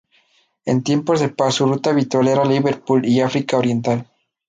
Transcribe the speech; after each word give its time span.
En 0.65 0.81
tiempos 0.83 1.19
de 1.19 1.29
paz 1.29 1.53
su 1.53 1.67
ruta 1.67 1.91
habitual 1.91 2.27
era 2.27 2.43
Liverpool 2.43 3.05
y 3.05 3.21
Africa 3.21 3.57
oriental. 3.59 4.07